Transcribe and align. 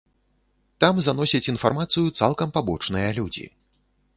Там 0.83 0.95
заносяць 1.07 1.43
інфармацыю 1.53 2.07
цалкам 2.21 2.55
пабочныя 2.59 3.09
людзі. 3.19 3.45